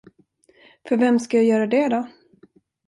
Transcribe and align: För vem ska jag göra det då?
För 0.87 0.97
vem 0.97 1.19
ska 1.19 1.37
jag 1.37 1.45
göra 1.45 1.67
det 1.67 1.87
då? 1.87 2.07